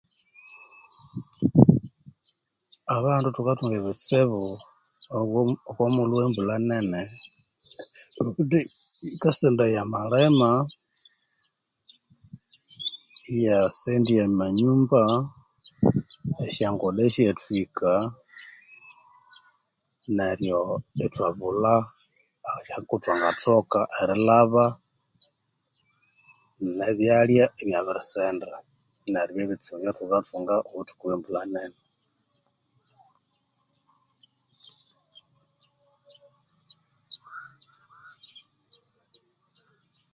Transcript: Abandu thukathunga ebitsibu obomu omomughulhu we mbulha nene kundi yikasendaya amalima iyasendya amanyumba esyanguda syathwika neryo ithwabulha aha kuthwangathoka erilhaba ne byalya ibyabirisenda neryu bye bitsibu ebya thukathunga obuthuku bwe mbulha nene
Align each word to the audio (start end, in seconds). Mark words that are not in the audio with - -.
Abandu 2.95 3.27
thukathunga 3.35 3.75
ebitsibu 3.77 4.43
obomu 5.17 5.53
omomughulhu 5.69 6.15
we 6.19 6.25
mbulha 6.31 6.57
nene 6.69 7.01
kundi 8.15 8.59
yikasendaya 9.05 9.79
amalima 9.85 10.51
iyasendya 13.33 14.21
amanyumba 14.27 15.01
esyanguda 16.45 17.03
syathwika 17.15 17.91
neryo 20.17 20.59
ithwabulha 21.05 21.75
aha 22.49 22.77
kuthwangathoka 22.89 23.79
erilhaba 24.01 24.65
ne 26.77 26.87
byalya 26.97 27.45
ibyabirisenda 27.61 28.49
neryu 29.11 29.33
bye 29.37 29.47
bitsibu 29.49 29.77
ebya 29.79 29.91
thukathunga 29.97 30.55
obuthuku 30.69 31.03
bwe 31.05 31.15
mbulha 31.19 31.43
nene 31.53 31.79